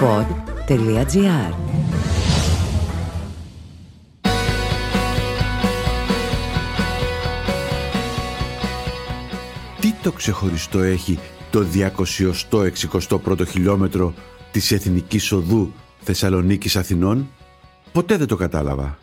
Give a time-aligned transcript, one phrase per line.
[0.00, 1.54] pod.gr
[9.80, 11.18] Τι το ξεχωριστό έχει
[11.50, 14.14] το 261ο χιλιόμετρο
[14.50, 17.30] της Εθνικής Οδού Θεσσαλονίκης Αθηνών;
[17.92, 18.98] Ποτέ δεν το κατάλαβα.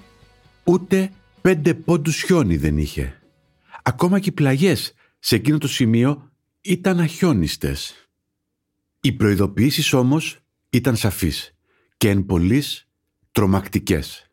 [0.64, 3.22] Ούτε πέντε πόντους χιόνι δεν είχε.
[3.84, 6.32] Ακόμα και οι πλαγιές σε εκείνο το σημείο
[6.62, 8.10] ήταν αχιόνιστες.
[9.02, 10.45] Οι προειδοποιήσεις όμως
[10.76, 11.56] ήταν σαφείς
[11.98, 12.90] και εν πολλής
[13.32, 14.30] τρομακτικές.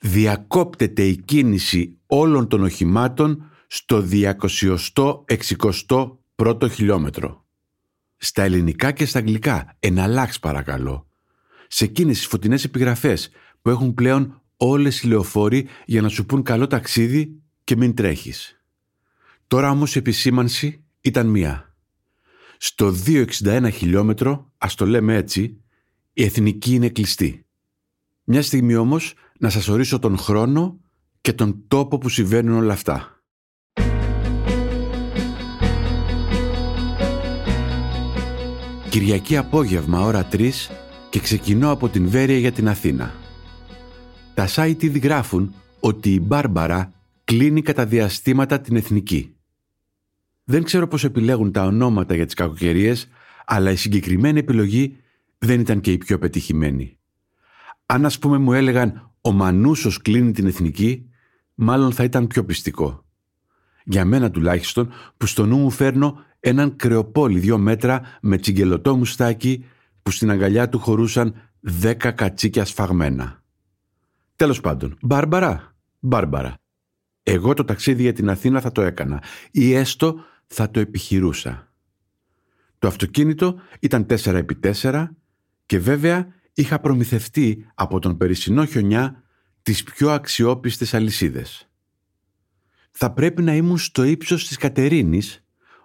[0.00, 7.46] Διακόπτεται η κίνηση όλων των οχημάτων στο 261ο χιλιόμετρο.
[8.16, 11.08] Στα ελληνικά και στα αγγλικά, εναλλάξ παρακαλώ.
[11.68, 13.30] Σε εκείνες τις φωτεινές επιγραφές
[13.62, 18.60] που έχουν πλέον όλες οι λεωφόροι για να σου πούν καλό ταξίδι και μην τρέχεις.
[19.46, 21.65] Τώρα όμως η επισήμανση ήταν μία.
[22.58, 25.60] Στο 261 χιλιόμετρο, ας το λέμε έτσι,
[26.12, 27.46] η εθνική είναι κλειστή.
[28.24, 30.80] Μια στιγμή όμως να σας ορίσω τον χρόνο
[31.20, 33.20] και τον τόπο που συμβαίνουν όλα αυτά.
[38.88, 40.50] Κυριακή απόγευμα ώρα 3
[41.10, 43.14] και ξεκινώ από την Βέρεια για την Αθήνα.
[44.34, 46.92] Τα site ήδη γράφουν ότι η Μπάρμπαρα
[47.24, 49.35] κλείνει κατά διαστήματα την εθνική.
[50.48, 53.08] Δεν ξέρω πώς επιλέγουν τα ονόματα για τις κακοκαιρίες,
[53.44, 54.96] αλλά η συγκεκριμένη επιλογή
[55.38, 56.98] δεν ήταν και η πιο πετυχημένη.
[57.86, 61.08] Αν ας πούμε μου έλεγαν «Ο Μανούσος κλείνει την εθνική»,
[61.54, 63.04] μάλλον θα ήταν πιο πιστικό.
[63.84, 69.64] Για μένα τουλάχιστον, που στο νου μου φέρνω έναν κρεοπόλι δύο μέτρα με τσιγκελωτό μουστάκι
[70.02, 73.42] που στην αγκαλιά του χωρούσαν δέκα κατσίκια σφαγμένα.
[74.36, 76.54] Τέλος πάντων, Μπάρμπαρα, Μπάρμπαρα.
[77.22, 81.72] Εγώ το ταξίδι για την Αθήνα θα το έκανα ή έστω θα το επιχειρούσα.
[82.78, 85.08] Το αυτοκίνητο ήταν 4x4
[85.66, 89.22] και βέβαια είχα προμηθευτεί από τον περισσινό χιονιά
[89.62, 91.68] τις πιο αξιόπιστες αλυσίδες.
[92.90, 95.44] Θα πρέπει να ήμουν στο ύψος της Κατερίνης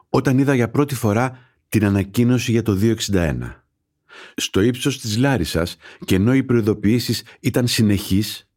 [0.09, 3.63] όταν είδα για πρώτη φορά την ανακοίνωση για το 261.
[4.35, 5.75] Στο ύψος της Λάρισας
[6.05, 8.49] και ενώ οι προειδοποιήσεις ήταν συνεχείς,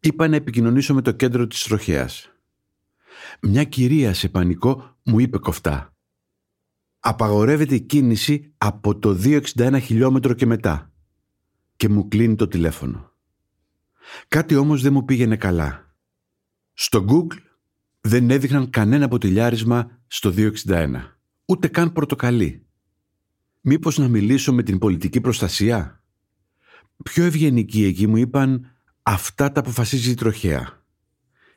[0.00, 2.33] είπα να επικοινωνήσω με το κέντρο της τροχέας.
[3.40, 5.94] Μια κυρία σε πανικό μου είπε κοφτά.
[6.98, 10.92] Απαγορεύεται η κίνηση από το 261 χιλιόμετρο και μετά.
[11.76, 13.12] Και μου κλείνει το τηλέφωνο.
[14.28, 15.96] Κάτι όμως δεν μου πήγαινε καλά.
[16.72, 17.38] Στο Google
[18.00, 20.88] δεν έδειχναν κανένα ποτηλιάρισμα στο 261.
[21.44, 22.66] Ούτε καν πορτοκαλί.
[23.60, 26.02] Μήπως να μιλήσω με την πολιτική προστασία;
[27.02, 28.70] Πιο ευγενικοί εκεί μου είπαν
[29.02, 30.82] αυτά τα αποφασίζει η τροχέα.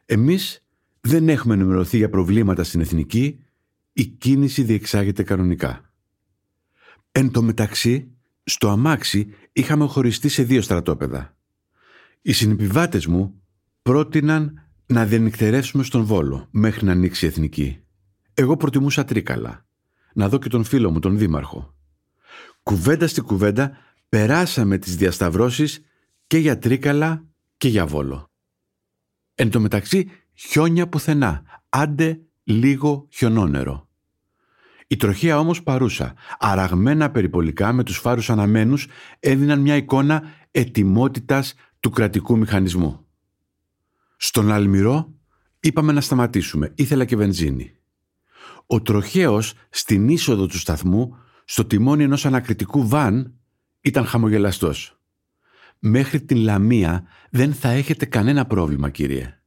[0.05, 0.66] Εμείς
[1.07, 3.39] δεν έχουμε ενημερωθεί για προβλήματα στην εθνική,
[3.93, 5.91] η κίνηση διεξάγεται κανονικά.
[7.11, 8.11] Εν τω μεταξύ,
[8.43, 11.35] στο αμάξι είχαμε χωριστεί σε δύο στρατόπεδα.
[12.21, 13.41] Οι συνεπιβάτες μου
[13.81, 17.79] πρότειναν να διανυκτερεύσουμε στον Βόλο μέχρι να ανοίξει η εθνική.
[18.33, 19.65] Εγώ προτιμούσα τρίκαλα.
[20.13, 21.75] Να δω και τον φίλο μου, τον Δήμαρχο.
[22.63, 23.77] Κουβέντα στη κουβέντα
[24.09, 25.81] περάσαμε τις διασταυρώσεις
[26.27, 27.25] και για τρίκαλα
[27.57, 28.31] και για Βόλο.
[29.35, 33.87] Εν τω μεταξύ χιόνια πουθενά, άντε λίγο χιονόνερο.
[34.87, 38.87] Η τροχία όμως παρούσα, αραγμένα περιπολικά με τους φάρους αναμένους
[39.19, 43.05] έδιναν μια εικόνα ετοιμότητας του κρατικού μηχανισμού.
[44.17, 45.13] Στον Αλμυρό
[45.59, 47.71] είπαμε να σταματήσουμε, ήθελα και βενζίνη.
[48.65, 53.33] Ο τροχαίος στην είσοδο του σταθμού, στο τιμόνι ενός ανακριτικού βαν,
[53.81, 54.99] ήταν χαμογελαστός.
[55.79, 59.41] Μέχρι την Λαμία δεν θα έχετε κανένα πρόβλημα, κύριε.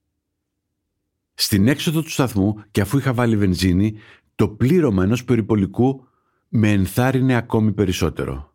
[1.40, 3.98] Στην έξοδο του σταθμού και αφού είχα βάλει βενζίνη,
[4.34, 6.06] το πλήρωμα ενός περιπολικού
[6.48, 8.54] με ενθάρρυνε ακόμη περισσότερο.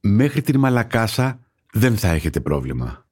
[0.00, 1.40] Μέχρι την Μαλακάσα
[1.72, 3.06] δεν θα έχετε πρόβλημα.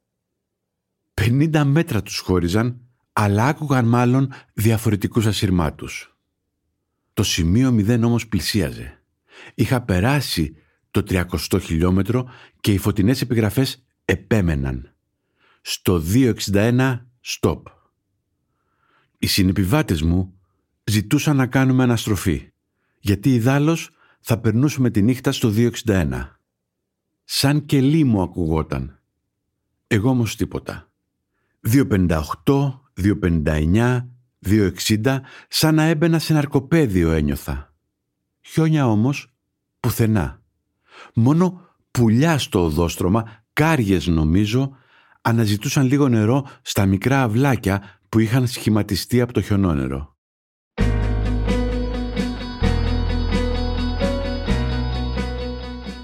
[1.15, 2.81] 50 μέτρα τους χώριζαν,
[3.13, 6.17] αλλά άκουγαν μάλλον διαφορετικούς ασυρμάτους.
[7.15, 9.03] Το σημείο 0 όμως πλησίαζε.
[9.55, 10.57] Είχα περάσει
[10.91, 12.31] το 300 χιλιόμετρο
[12.61, 14.95] και οι φωτεινές επιγραφές επέμεναν.
[15.61, 17.63] Στο 261 stop.
[19.19, 20.35] Οι συνεπιβάτες μου
[20.85, 22.53] ζητούσαν να κάνουμε αναστροφή,
[22.99, 25.53] γιατί ιδάλλως θα περνούσουμε τη νύχτα στο
[25.87, 26.37] 261.
[27.25, 29.01] Σαν κελί μου ακουγόταν.
[29.87, 30.91] Εγώ όμως τίποτα.
[31.73, 32.21] 258,
[32.95, 34.09] 259,
[34.47, 35.19] 260,
[35.49, 37.75] σαν να έμπαινα σε ναρκοπέδιο ένιωθα.
[38.41, 39.33] Χιόνια όμως
[39.81, 40.43] πουθενά.
[41.15, 41.61] Μόνο
[41.91, 44.77] πουλιά στο οδόστρωμα, κάριες νομίζω,
[45.21, 50.17] αναζητούσαν λίγο νερό στα μικρά αυλάκια που είχαν σχηματιστεί από το χιονόνερο.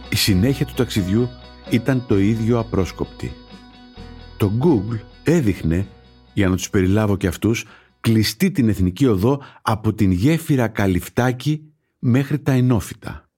[0.08, 1.28] Οι συνέχεια του ταξιδιού
[1.70, 3.32] ήταν το ίδιο απρόσκοπτη.
[4.36, 5.88] Το Google έδειχνε,
[6.34, 7.64] για να τους περιλάβω και αυτούς,
[8.00, 13.28] κλειστή την εθνική οδό από την γέφυρα Καλυφτάκη μέχρι τα Ενόφυτα.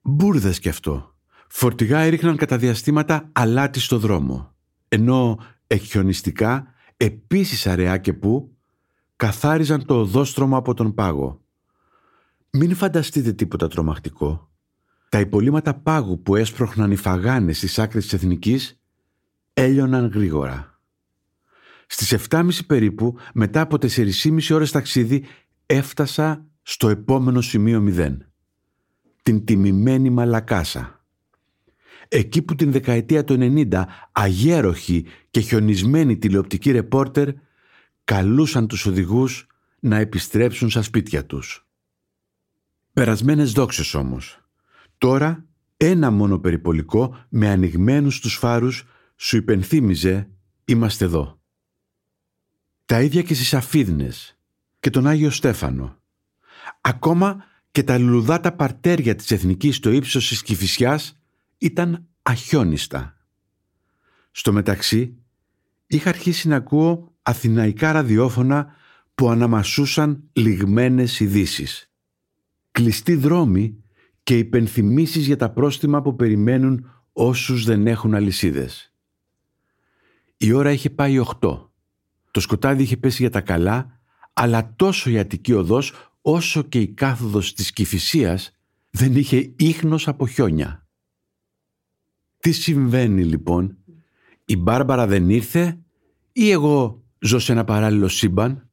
[0.00, 1.14] Μπούρδες κι αυτό.
[1.48, 4.54] Φορτηγά έριχναν κατά διαστήματα αλάτι στο δρόμο,
[4.88, 8.56] ενώ εκχιονιστικά, επίσης αραιά και που,
[9.16, 11.40] καθάριζαν το οδόστρωμα από τον πάγο.
[12.50, 14.50] Μην φανταστείτε τίποτα τρομακτικό.
[15.08, 18.80] Τα υπολείμματα πάγου που έσπροχναν οι φαγάνες στις άκρες της εθνικής
[19.52, 20.80] έλειωναν γρήγορα.
[21.86, 25.24] Στις 7.30 περίπου, μετά από 4,5 ώρες ταξίδι,
[25.66, 28.16] έφτασα στο επόμενο σημείο 0.
[29.22, 30.95] Την τιμημένη Μαλακάσα.
[32.08, 37.28] Εκεί που την δεκαετία του 90 αγέροχοι και χιονισμένοι τηλεοπτικοί ρεπόρτερ
[38.04, 39.46] καλούσαν τους οδηγούς
[39.80, 41.66] να επιστρέψουν στα σπίτια τους.
[42.92, 44.40] Περασμένες δόξες όμως.
[44.98, 48.84] Τώρα ένα μόνο περιπολικό με ανοιγμένους τους φάρους
[49.16, 50.28] σου υπενθύμιζε
[50.64, 51.40] «Είμαστε εδώ».
[52.86, 54.38] Τα ίδια και στις Αφίδνες
[54.80, 55.98] και τον Άγιο Στέφανο.
[56.80, 61.18] Ακόμα και τα λουλουδάτα παρτέρια της Εθνικής στο ύψος της Κηφισιάς
[61.58, 63.16] ήταν αχιόνιστα.
[64.30, 65.16] Στο μεταξύ
[65.86, 68.74] είχα αρχίσει να ακούω αθηναϊκά ραδιόφωνα
[69.14, 71.90] που αναμασούσαν λιγμένες ειδήσεις.
[72.70, 73.84] Κλειστοί δρόμοι
[74.22, 78.94] και υπενθυμίσεις για τα πρόστιμα που περιμένουν όσους δεν έχουν αλυσίδες.
[80.36, 81.72] Η ώρα είχε πάει οχτώ.
[82.30, 84.00] Το σκοτάδι είχε πέσει για τα καλά,
[84.32, 88.50] αλλά τόσο η Αττική Οδός όσο και η κάθοδος της Κηφισίας
[88.90, 90.85] δεν είχε ίχνος από χιόνια.
[92.46, 93.76] Τι συμβαίνει λοιπόν,
[94.44, 95.78] η Μπάρμπαρα δεν ήρθε
[96.32, 98.68] ή εγώ ζω σε ένα παράλληλο σύμπαν,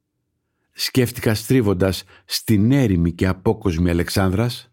[0.71, 4.71] σκέφτηκα στρίβοντας στην έρημη και απόκοσμη Αλεξάνδρας.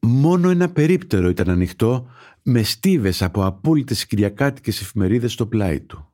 [0.00, 2.08] Μόνο ένα περίπτερο ήταν ανοιχτό
[2.42, 6.12] με στίβες από απόλυτες κυριακάτικες εφημερίδες στο πλάι του.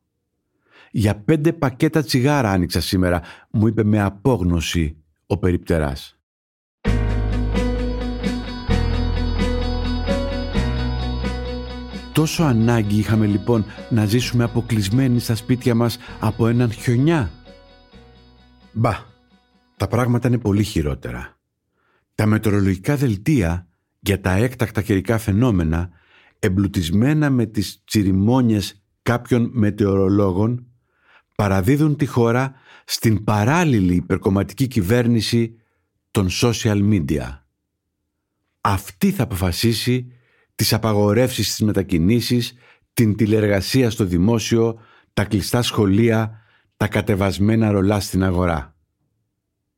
[0.91, 4.96] «Για πέντε πακέτα τσιγάρα άνοιξα σήμερα», μου είπε με απόγνωση
[5.26, 6.19] ο περιπτεράς.
[12.15, 17.31] Τόσο ανάγκη είχαμε λοιπόν να ζήσουμε αποκλεισμένοι στα σπίτια μας από έναν χιονιά.
[18.73, 18.93] Μπα,
[19.77, 21.39] τα πράγματα είναι πολύ χειρότερα.
[22.15, 23.67] Τα μετεωρολογικά δελτία
[24.01, 25.91] για τα έκτακτα καιρικά φαινόμενα,
[26.39, 30.67] εμπλουτισμένα με τις τσιριμόνιες κάποιων μετεωρολόγων,
[31.35, 35.57] παραδίδουν τη χώρα στην παράλληλη υπερκομματική κυβέρνηση
[36.11, 37.39] των social media.
[38.61, 40.13] Αυτή θα αποφασίσει
[40.55, 42.55] τις απαγορεύσεις στις μετακινήσεις,
[42.93, 44.79] την τηλεργασία στο δημόσιο,
[45.12, 46.41] τα κλειστά σχολεία,
[46.77, 48.77] τα κατεβασμένα ρολά στην αγορά.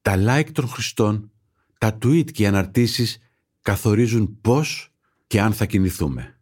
[0.03, 1.31] Τα like των χρηστών,
[1.79, 3.19] τα tweet και οι αναρτήσεις
[3.63, 4.95] καθορίζουν πώς
[5.27, 6.41] και αν θα κινηθούμε.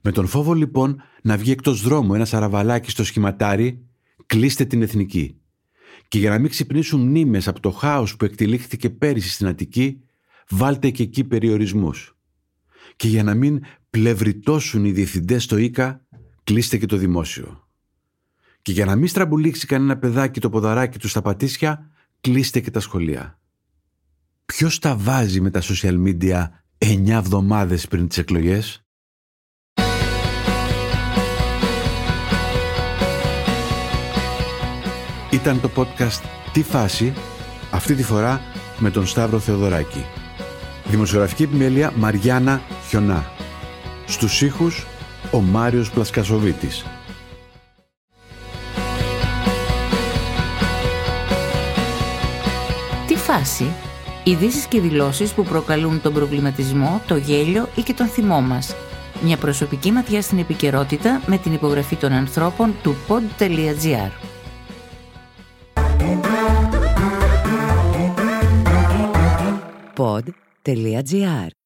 [0.00, 3.86] Με τον φόβο λοιπόν να βγει εκτός δρόμου ένα σαραβαλάκι στο σχηματάρι,
[4.26, 5.40] κλείστε την εθνική.
[6.08, 10.02] Και για να μην ξυπνήσουν μνήμες από το χάος που εκτελήχθηκε πέρυσι στην Αττική,
[10.48, 12.15] βάλτε και εκεί περιορισμούς
[12.96, 13.60] και για να μην
[13.90, 16.04] πλευριτώσουν οι διευθυντές στο ΙΚΑ,
[16.44, 17.68] κλείστε και το δημόσιο.
[18.62, 21.90] Και για να μην στραμπουλήξει κανένα παιδάκι το ποδαράκι του στα πατήσια,
[22.20, 23.38] κλείστε και τα σχολεία.
[24.44, 26.48] Ποιος τα βάζει με τα social media
[26.78, 28.86] εννιά εβδομάδες πριν τις εκλογές;
[35.30, 37.12] Ήταν το podcast «Τι φάση»
[37.70, 38.40] αυτή τη φορά
[38.78, 40.04] με τον Σταύρο Θεοδωράκη.
[40.88, 43.30] Δημοσιογραφική επιμέλεια Μαριάννα Χιονά.
[44.06, 44.86] Στους ήχους
[45.32, 46.84] ο Μάριος Πλασκασοβίτης.
[53.06, 53.66] Τι φάση,
[54.24, 58.74] ειδήσεις και δηλώσεις που προκαλούν τον προβληματισμό, το γέλιο ή και τον θυμό μας.
[59.22, 64.10] Μια προσωπική ματιά στην επικαιρότητα με την υπογραφή των ανθρώπων του pod.gr.
[69.96, 71.65] Pod.gr.